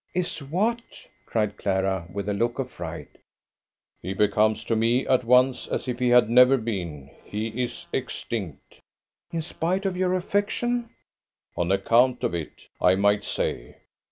[0.15, 0.81] "Is what?"
[1.27, 3.19] cried Clara, with a look of fright.
[4.01, 7.11] "He becomes to me at once as if he had never been.
[7.23, 8.79] He is extinct."
[9.31, 10.89] "In spite of your affection?"
[11.55, 13.75] "On account of it, I might say.